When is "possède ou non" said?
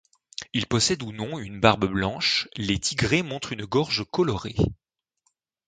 0.65-1.37